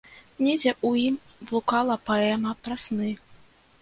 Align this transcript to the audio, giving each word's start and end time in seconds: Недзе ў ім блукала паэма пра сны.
Недзе 0.43 0.71
ў 0.71 0.89
ім 1.09 1.15
блукала 1.51 1.99
паэма 2.11 2.57
пра 2.65 2.75
сны. 2.85 3.11